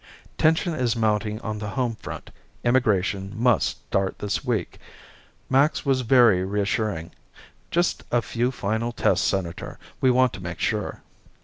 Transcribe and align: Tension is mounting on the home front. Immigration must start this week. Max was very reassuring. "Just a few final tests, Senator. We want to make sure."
Tension 0.35 0.73
is 0.73 0.95
mounting 0.95 1.39
on 1.41 1.59
the 1.59 1.69
home 1.77 1.93
front. 1.93 2.31
Immigration 2.63 3.33
must 3.35 3.85
start 3.85 4.17
this 4.17 4.43
week. 4.43 4.79
Max 5.47 5.85
was 5.85 6.01
very 6.01 6.43
reassuring. 6.43 7.11
"Just 7.69 8.03
a 8.11 8.23
few 8.23 8.49
final 8.49 8.91
tests, 8.91 9.27
Senator. 9.27 9.77
We 10.01 10.09
want 10.09 10.33
to 10.33 10.41
make 10.41 10.59
sure." 10.59 11.03